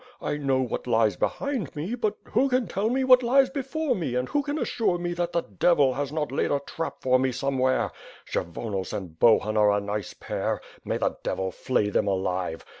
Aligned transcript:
I 0.19 0.35
know 0.35 0.61
what 0.63 0.87
lies 0.87 1.15
behind 1.15 1.75
me, 1.75 1.93
but 1.93 2.15
who 2.23 2.49
can 2.49 2.65
tell 2.67 2.89
me 2.89 3.03
what 3.03 3.21
lies 3.21 3.51
before 3.51 3.93
me 3.93 4.15
and 4.15 4.27
who 4.27 4.41
can 4.41 4.57
assure 4.57 4.97
me 4.97 5.13
that 5.13 5.31
the 5.31 5.43
devil 5.43 5.93
has 5.93 6.11
not 6.11 6.31
laid 6.31 6.49
a 6.49 6.59
trap 6.59 7.03
for 7.03 7.19
me 7.19 7.31
somewhere. 7.31 7.91
Kshyvonos 8.27 8.93
and 8.93 9.19
Bohun 9.19 9.55
are 9.57 9.69
a 9.71 9.79
nice 9.79 10.15
pair. 10.15 10.59
May 10.83 10.97
the 10.97 11.17
devil 11.21 11.51
flay 11.51 11.91
them 11.91 12.07
alive! 12.07 12.65